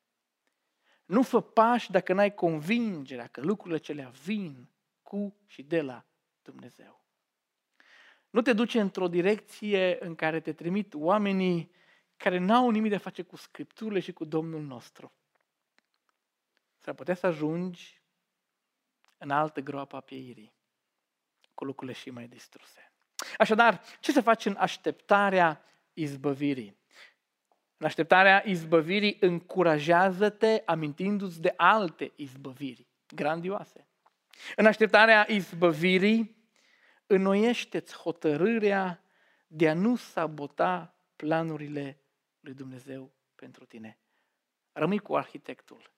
[1.06, 4.70] Nu fă pași dacă n-ai convingerea că lucrurile celea vin
[5.02, 6.06] cu și de la
[6.42, 7.06] Dumnezeu.
[8.30, 11.72] Nu te duce într-o direcție în care te trimit oamenii
[12.18, 15.14] care n-au nimic de a face cu Scripturile și cu Domnul nostru.
[16.80, 18.02] S-ar putea să ajungi
[19.18, 20.54] în altă groapă a pieirii,
[21.54, 22.92] cu lucrurile și mai distruse.
[23.38, 25.64] Așadar, ce să faci în așteptarea
[25.94, 26.78] izbăvirii?
[27.84, 33.88] În așteptarea izbăvirii, încurajează-te amintindu-ți de alte izbăviri grandioase.
[34.56, 36.36] În așteptarea izbăvirii,
[37.08, 39.04] înnoiește-ți hotărârea
[39.48, 42.00] de a nu sabota planurile
[42.40, 43.98] lui Dumnezeu pentru tine.
[44.72, 45.94] Rămâi cu arhitectul,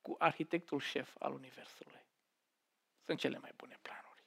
[0.00, 2.06] cu arhitectul șef al Universului.
[3.04, 4.24] Sunt cele mai bune planuri.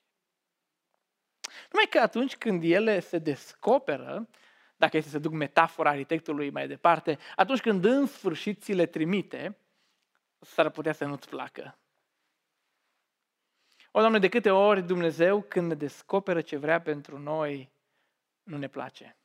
[1.71, 4.27] Numai că atunci când ele se descoperă,
[4.81, 9.57] dacă este să duc metafora arhitectului mai departe, atunci când în sfârșit ți le trimite,
[10.39, 11.77] s-ar putea să nu-ți placă.
[13.91, 17.71] O, Doamne, de câte ori Dumnezeu, când ne descoperă ce vrea pentru noi,
[18.43, 19.17] nu ne place.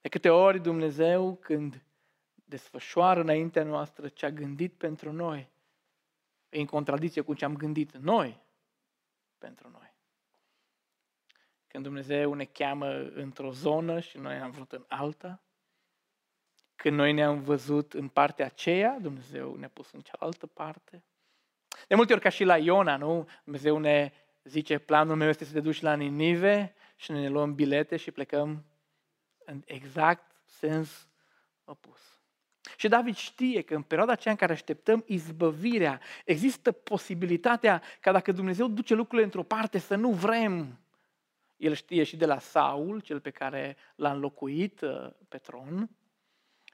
[0.00, 1.84] De câte ori Dumnezeu, când
[2.34, 5.48] desfășoară înaintea noastră ce a gândit pentru noi,
[6.48, 8.40] e în contradicție cu ce am gândit noi
[9.38, 9.85] pentru noi.
[11.76, 15.42] Când Dumnezeu ne cheamă într-o zonă și noi am vrut în alta,
[16.76, 21.04] când noi ne-am văzut în partea aceea, Dumnezeu ne-a pus în cealaltă parte.
[21.88, 23.28] De multe ori, ca și la Iona, nu?
[23.44, 24.12] Dumnezeu ne
[24.44, 28.64] zice, planul meu este să te duci la Ninive și ne luăm bilete și plecăm
[29.44, 31.08] în exact sens
[31.64, 32.20] opus.
[32.76, 38.32] Și David știe că în perioada aceea în care așteptăm izbăvirea, există posibilitatea ca dacă
[38.32, 40.80] Dumnezeu duce lucrurile într-o parte să nu vrem.
[41.56, 45.90] El știe și de la Saul, cel pe care l-a înlocuit uh, pe tron,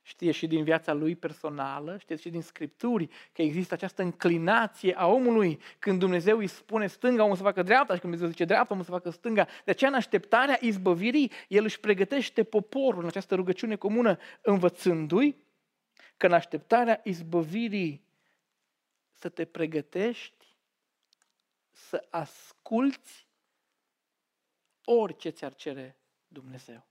[0.03, 5.07] știe și din viața lui personală, știe și din Scripturi că există această înclinație a
[5.07, 8.73] omului când Dumnezeu îi spune stânga, omul să facă dreapta și când Dumnezeu zice dreapta,
[8.73, 9.45] omul să facă stânga.
[9.65, 15.37] De aceea, în așteptarea izbăvirii, el își pregătește poporul în această rugăciune comună, învățându-i
[16.17, 18.05] că în așteptarea izbăvirii
[19.13, 20.57] să te pregătești,
[21.71, 23.27] să asculți
[24.85, 25.97] orice ți-ar cere
[26.29, 26.87] Dumnezeu.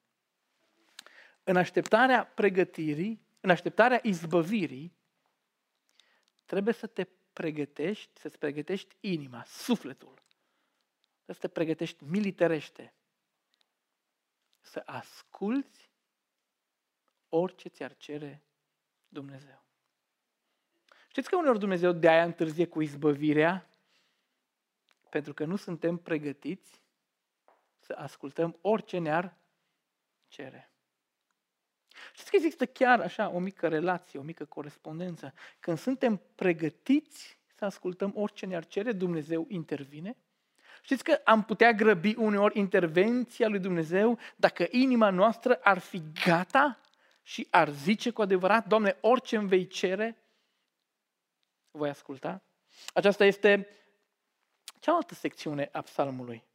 [1.44, 4.96] În așteptarea pregătirii, în așteptarea izbăvirii,
[6.46, 10.22] trebuie să te pregătești, să-ți pregătești inima, sufletul.
[11.26, 12.94] Să te pregătești militarește.
[14.62, 15.90] Să asculți
[17.30, 18.44] orice ți-ar cere
[19.08, 19.64] Dumnezeu.
[21.08, 23.70] Știți că uneori Dumnezeu de aia întârzie cu izbăvirea?
[25.10, 26.82] Pentru că nu suntem pregătiți
[27.92, 29.38] să ascultăm orice ne-ar
[30.28, 30.72] cere.
[32.14, 35.34] Știți că există chiar așa o mică relație, o mică corespondență.
[35.60, 40.18] Când suntem pregătiți să ascultăm orice ne-ar cere, Dumnezeu intervine.
[40.82, 46.80] Știți că am putea grăbi uneori intervenția lui Dumnezeu dacă inima noastră ar fi gata
[47.22, 50.24] și ar zice cu adevărat, Doamne, orice îmi vei cere,
[51.72, 52.44] voi asculta?
[52.94, 53.68] Aceasta este
[54.80, 56.50] cealaltă secțiune a psalmului.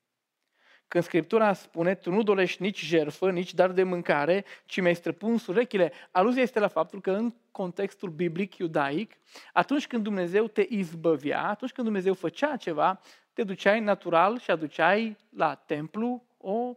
[0.88, 5.46] Când Scriptura spune, tu nu dorești nici jerfă, nici dar de mâncare, ci mi-ai străpuns
[5.46, 9.12] urechile, aluzia este la faptul că în contextul biblic iudaic,
[9.52, 13.00] atunci când Dumnezeu te izbăvea, atunci când Dumnezeu făcea ceva,
[13.32, 16.76] te duceai natural și aduceai la templu o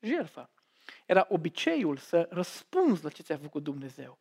[0.00, 0.50] jerfă.
[1.06, 4.18] Era obiceiul să răspunzi la ce ți-a făcut Dumnezeu.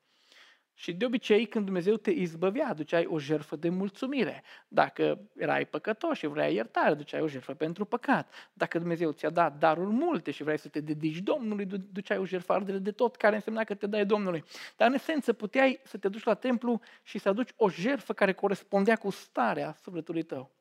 [0.73, 4.43] Și de obicei, când Dumnezeu te izbăvea, aduceai o jertfă de mulțumire.
[4.67, 8.33] Dacă erai păcătos și vrei iertare, aduceai o jertfă pentru păcat.
[8.53, 12.53] Dacă Dumnezeu ți-a dat daruri multe și vrei să te dedici Domnului, duceai o jertfă
[12.53, 14.43] ardere de tot, care însemna că te dai Domnului.
[14.77, 18.33] Dar în esență puteai să te duci la templu și să aduci o jertfă care
[18.33, 20.51] corespundea cu starea sufletului tău.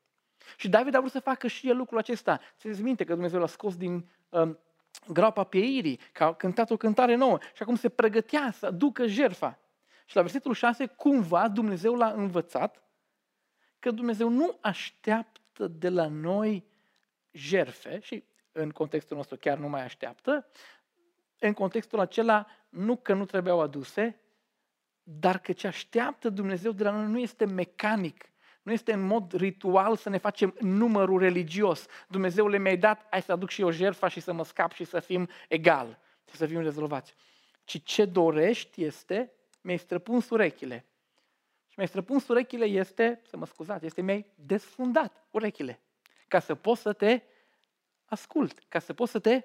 [0.57, 2.41] Și David a vrut să facă și el lucrul acesta.
[2.59, 4.59] Țineți minte că Dumnezeu l-a scos din um,
[5.09, 9.59] groapa pieirii, că a cântat o cântare nouă și acum se pregătea să aducă jertfa.
[10.11, 12.83] Și la versetul 6, cumva Dumnezeu l-a învățat
[13.79, 16.65] că Dumnezeu nu așteaptă de la noi
[17.31, 20.49] jerfe și în contextul nostru chiar nu mai așteaptă,
[21.39, 24.21] în contextul acela nu că nu trebuiau aduse,
[25.03, 28.31] dar că ce așteaptă Dumnezeu de la noi nu este mecanic,
[28.63, 31.87] nu este în mod ritual să ne facem numărul religios.
[32.09, 34.85] Dumnezeu le mi-ai dat, hai să aduc și eu jertfa și să mă scap și
[34.85, 35.99] să fim egal,
[36.31, 37.15] și să fim rezolvați.
[37.65, 40.85] Ci ce dorești este mi-ai străpuns urechile.
[41.69, 45.81] Și mi-ai străpuns urechile este, să mă scuzați, este mi-ai desfundat urechile.
[46.29, 47.23] Ca să pot să te
[48.05, 49.45] ascult, ca să pot să te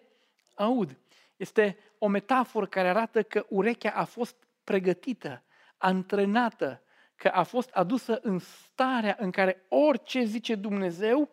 [0.56, 0.98] aud.
[1.36, 5.44] Este o metaforă care arată că urechea a fost pregătită,
[5.78, 6.84] antrenată,
[7.16, 11.32] că a fost adusă în starea în care orice zice Dumnezeu,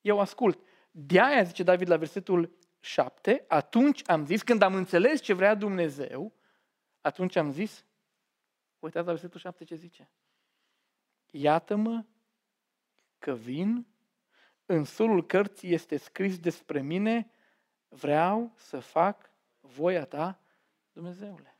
[0.00, 0.60] eu ascult.
[0.90, 5.54] De aia zice David la versetul 7, atunci am zis, când am înțeles ce vrea
[5.54, 6.32] Dumnezeu,
[7.00, 7.84] atunci am zis,
[8.78, 10.10] Uitați la versetul 7 ce zice.
[11.30, 12.04] Iată-mă
[13.18, 13.86] că vin,
[14.66, 17.30] în solul cărții este scris despre mine,
[17.88, 20.40] vreau să fac voia ta,
[20.92, 21.58] Dumnezeule.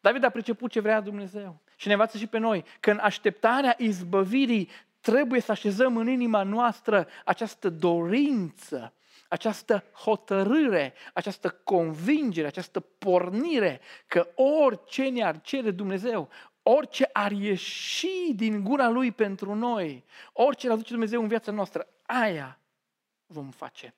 [0.00, 3.74] David a priceput ce vrea Dumnezeu și ne învață și pe noi că în așteptarea
[3.78, 4.68] izbăvirii
[5.00, 8.94] trebuie să așezăm în inima noastră această dorință
[9.28, 16.28] această hotărâre, această convingere, această pornire că orice ne-ar cere Dumnezeu,
[16.62, 21.88] orice ar ieși din gura Lui pentru noi, orice ar aduce Dumnezeu în viața noastră,
[22.02, 22.58] aia
[23.26, 23.94] vom face.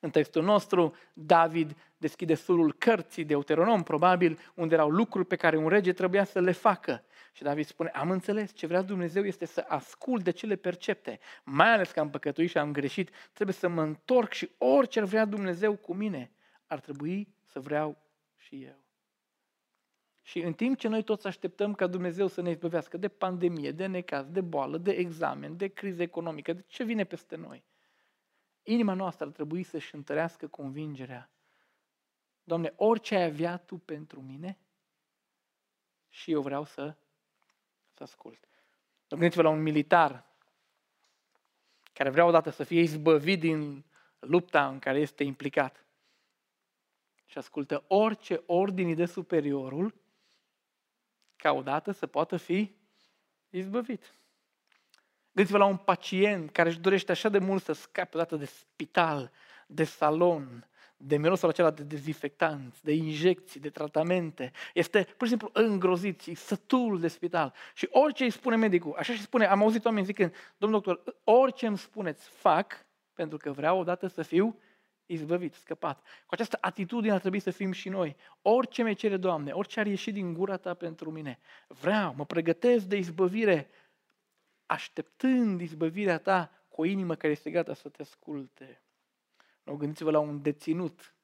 [0.00, 5.56] În textul nostru, David deschide sulul cărții de Deuteronom, probabil, unde erau lucruri pe care
[5.56, 7.04] un rege trebuia să le facă.
[7.32, 11.18] Și David spune, am înțeles, ce vrea Dumnezeu este să ascult de cele percepte.
[11.44, 15.04] Mai ales că am păcătuit și am greșit, trebuie să mă întorc și orice ar
[15.06, 16.32] vrea Dumnezeu cu mine,
[16.66, 18.02] ar trebui să vreau
[18.36, 18.84] și eu.
[20.22, 23.86] Și în timp ce noi toți așteptăm ca Dumnezeu să ne izbăvească de pandemie, de
[23.86, 27.64] necaz, de boală, de examen, de criză economică, de ce vine peste noi,
[28.62, 31.30] inima noastră ar trebui să-și întărească convingerea.
[32.44, 34.58] Doamne, orice ai avea Tu pentru mine,
[36.08, 36.96] și eu vreau să
[38.00, 38.48] să ascult.
[39.08, 40.24] Gândiți-vă la un militar
[41.92, 43.84] care vrea odată să fie izbăvit din
[44.18, 45.84] lupta în care este implicat.
[47.26, 49.94] și ascultă orice ordini de superiorul,
[51.36, 52.74] ca odată să poată fi
[53.50, 54.14] izbăvit.
[55.32, 59.32] Gândiți-vă la un pacient care își dorește așa de mult să scape odată de spital,
[59.66, 60.69] de salon,
[61.02, 64.52] de mirosul acela de dezinfectanți, de injecții, de tratamente.
[64.74, 67.54] Este pur și simplu îngrozit, e sătul de spital.
[67.74, 71.66] Și orice îi spune medicul, așa și spune, am auzit oameni zicând, domnul doctor, orice
[71.66, 74.58] îmi spuneți, fac, pentru că vreau odată să fiu
[75.06, 76.00] izbăvit, scăpat.
[76.00, 78.16] Cu această atitudine ar trebui să fim și noi.
[78.42, 82.84] Orice mi cere, Doamne, orice ar ieși din gura Ta pentru mine, vreau, mă pregătesc
[82.84, 83.68] de izbăvire,
[84.66, 88.82] așteptând izbăvirea Ta cu o inimă care este gata să te asculte.
[89.62, 91.14] Nu gândiți-vă la un deținut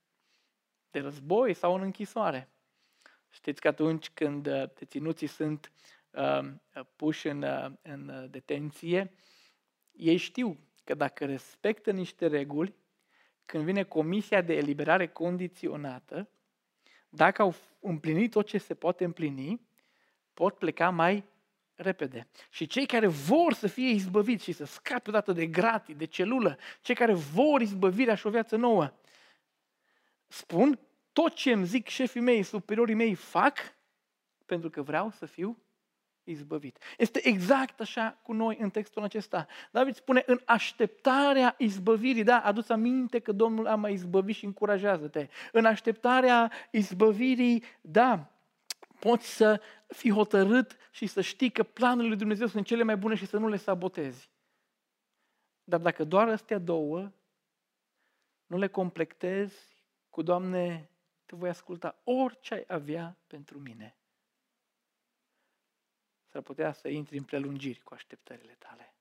[0.90, 2.48] de război sau în închisoare.
[3.30, 5.72] Știți că atunci când uh, deținuții sunt
[6.10, 6.50] uh,
[6.96, 9.12] puși în, uh, în uh, detenție,
[9.92, 12.74] ei știu că dacă respectă niște reguli,
[13.46, 16.28] când vine comisia de eliberare condiționată,
[17.08, 19.60] dacă au împlinit tot ce se poate împlini,
[20.34, 21.24] pot pleca mai
[21.76, 22.28] repede.
[22.50, 26.58] Și cei care vor să fie izbăviți și să scape odată de gratii, de celulă,
[26.80, 28.92] cei care vor izbăvirea și o viață nouă,
[30.26, 30.78] spun,
[31.12, 33.58] tot ce îmi zic șefii mei, superiorii mei, fac
[34.46, 35.58] pentru că vreau să fiu
[36.24, 36.78] izbăvit.
[36.98, 39.46] Este exact așa cu noi în textul acesta.
[39.70, 45.28] David spune, în așteptarea izbăvirii, da, aduți aminte că Domnul a mai izbăvit și încurajează-te.
[45.52, 48.35] În așteptarea izbăvirii, da,
[48.98, 53.14] poți să fii hotărât și să știi că planurile lui Dumnezeu sunt cele mai bune
[53.14, 54.30] și să nu le sabotezi.
[55.64, 57.12] Dar dacă doar astea două,
[58.46, 60.90] nu le completezi cu, Doamne,
[61.24, 63.96] te voi asculta orice ai avea pentru mine.
[66.26, 68.94] S-ar putea să intri în prelungiri cu așteptările tale.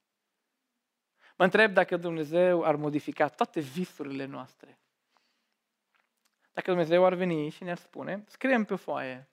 [1.37, 4.79] Mă întreb dacă Dumnezeu ar modifica toate visurile noastre.
[6.53, 9.29] Dacă Dumnezeu ar veni și ne-ar spune, scriem pe foaie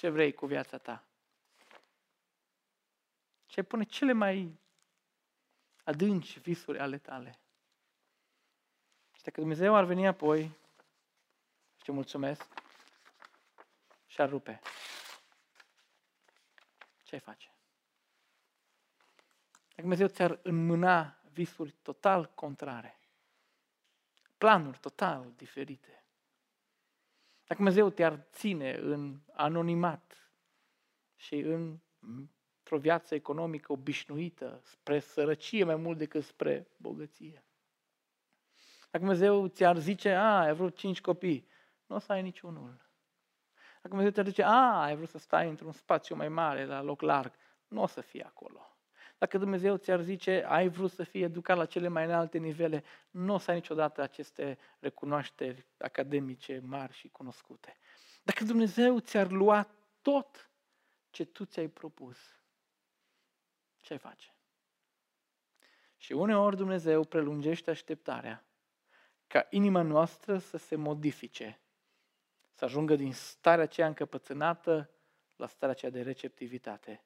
[0.00, 1.04] ce vrei cu viața ta.
[3.46, 4.58] Ce pune cele mai
[5.84, 7.38] adânci visuri ale tale.
[9.12, 10.56] Și dacă Dumnezeu ar veni apoi,
[11.82, 12.46] și mulțumesc,
[14.06, 14.60] și ar rupe.
[17.02, 17.54] Ce ai face?
[19.52, 22.98] Dacă Dumnezeu ți-ar înmâna visuri total contrare,
[24.38, 25.99] planuri total diferite,
[27.50, 30.32] dacă Dumnezeu te-ar ține în anonimat
[31.16, 37.44] și în, într-o viață economică obișnuită, spre sărăcie mai mult decât spre bogăție.
[38.90, 41.48] Dacă Dumnezeu ți-ar zice, a, ai vrut cinci copii,
[41.86, 42.90] nu o să ai niciunul.
[43.74, 47.00] Dacă Dumnezeu ți-ar zice, a, ai vrut să stai într-un spațiu mai mare, la loc
[47.00, 47.32] larg,
[47.68, 48.69] nu o să fie acolo.
[49.20, 53.34] Dacă Dumnezeu ți-ar zice, ai vrut să fii educat la cele mai înalte nivele, nu
[53.34, 57.78] o să ai niciodată aceste recunoașteri academice mari și cunoscute.
[58.22, 59.68] Dacă Dumnezeu ți-ar lua
[60.02, 60.50] tot
[61.10, 62.18] ce tu ți-ai propus,
[63.80, 64.34] ce ai face?
[65.96, 68.44] Și uneori Dumnezeu prelungește așteptarea
[69.26, 71.60] ca inima noastră să se modifice,
[72.52, 74.90] să ajungă din starea aceea încăpățânată
[75.36, 77.04] la starea aceea de receptivitate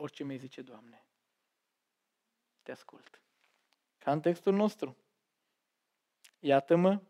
[0.00, 1.04] orice mi zice, Doamne.
[2.62, 3.20] Te ascult.
[3.98, 4.96] Ca în textul nostru.
[6.38, 7.00] Iată-mă,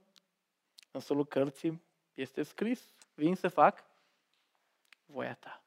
[0.90, 1.82] în solul cărții
[2.14, 3.84] este scris, vin să fac
[5.06, 5.62] voia ta.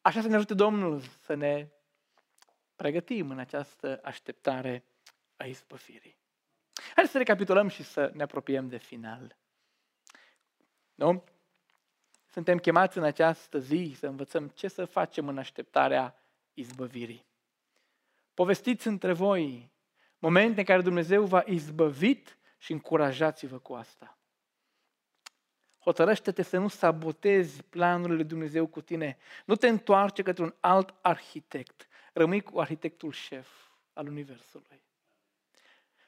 [0.00, 1.68] Așa să ne ajute Domnul să ne
[2.76, 4.84] pregătim în această așteptare
[5.36, 6.18] a ispăfirii.
[6.72, 9.36] Haideți să recapitulăm și să ne apropiem de final.
[10.94, 11.24] Nu?
[12.26, 16.25] Suntem chemați în această zi să învățăm ce să facem în așteptarea
[16.56, 17.24] izbăvirii.
[18.34, 19.70] Povestiți între voi
[20.18, 24.18] momente în care Dumnezeu v-a izbăvit și încurajați-vă cu asta.
[25.78, 29.18] Hotărăște-te să nu sabotezi planurile lui Dumnezeu cu tine.
[29.44, 31.88] Nu te întoarce către un alt arhitect.
[32.12, 33.48] Rămâi cu arhitectul șef
[33.92, 34.82] al Universului.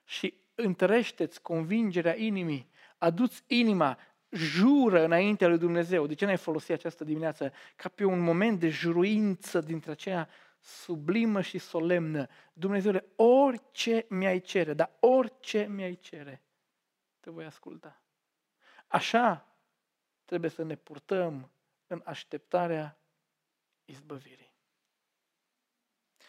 [0.04, 2.70] Și întărește-ți convingerea inimii.
[2.98, 3.98] Aduți inima,
[4.30, 6.06] jură înaintea lui Dumnezeu.
[6.06, 10.28] De ce n-ai folosit această dimineață ca pe un moment de juruință dintre aceea
[10.60, 12.26] sublimă și solemnă?
[12.52, 16.42] Dumnezeule, orice mi-ai cere, dar orice mi-ai cere,
[17.20, 18.02] te voi asculta.
[18.86, 19.46] Așa
[20.24, 21.50] trebuie să ne purtăm
[21.86, 22.98] în așteptarea
[23.84, 24.52] izbăvirii.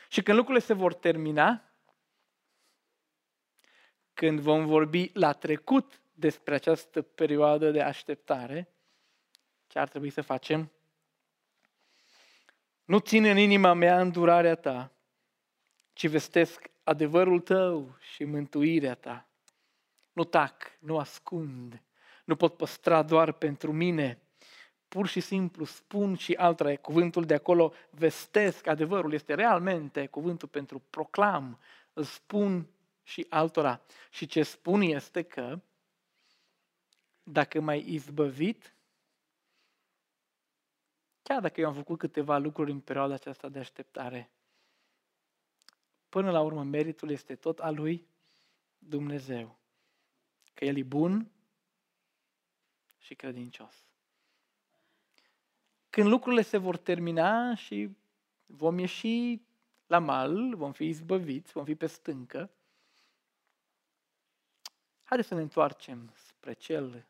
[0.09, 1.63] Și când lucrurile se vor termina,
[4.13, 8.69] când vom vorbi la trecut despre această perioadă de așteptare,
[9.67, 10.71] ce ar trebui să facem?
[12.85, 14.91] Nu ține în inima mea îndurarea ta,
[15.93, 19.27] ci vestesc adevărul tău și mântuirea ta.
[20.11, 21.81] Nu tac, nu ascund,
[22.25, 24.21] nu pot păstra doar pentru mine.
[24.87, 30.79] Pur și simplu spun și altora, cuvântul de acolo vestesc, adevărul este realmente cuvântul pentru
[30.89, 31.59] proclam,
[31.93, 32.67] îl spun
[33.03, 33.81] și altora.
[34.09, 35.59] Și ce spun este că
[37.31, 38.73] dacă mai izbăvit,
[41.21, 44.31] chiar dacă eu am făcut câteva lucruri în perioada aceasta de așteptare,
[46.09, 48.07] până la urmă meritul este tot al lui
[48.77, 49.57] Dumnezeu.
[50.53, 51.31] Că El e bun
[52.97, 53.87] și credincios.
[55.89, 57.97] Când lucrurile se vor termina și
[58.45, 59.41] vom ieși
[59.87, 62.51] la mal, vom fi izbăviți, vom fi pe stâncă,
[65.03, 67.07] haideți să ne întoarcem spre Cel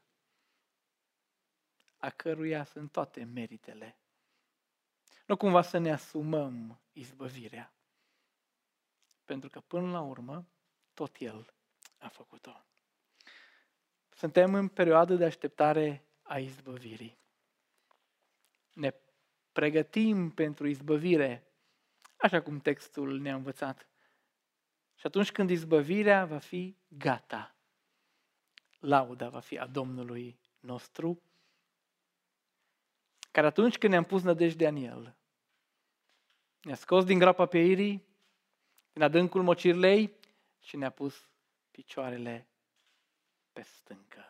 [1.99, 3.97] a căruia sunt toate meritele.
[5.25, 7.73] Nu cumva să ne asumăm izbăvirea.
[9.25, 10.47] Pentru că până la urmă,
[10.93, 11.53] tot El
[11.97, 12.63] a făcut-o.
[14.09, 17.17] Suntem în perioadă de așteptare a izbăvirii.
[18.73, 18.93] Ne
[19.51, 21.47] pregătim pentru izbăvire,
[22.17, 23.87] așa cum textul ne-a învățat.
[24.95, 27.55] Și atunci când izbăvirea va fi gata,
[28.79, 31.21] lauda va fi a Domnului nostru,
[33.39, 35.17] care atunci când ne-am pus nădejdea în El,
[36.61, 38.07] ne-a scos din groapa peirii,
[38.91, 40.13] din adâncul mocirlei
[40.59, 41.29] și ne-a pus
[41.71, 42.47] picioarele
[43.53, 44.19] pe stâncă.
[44.19, 44.28] Amin.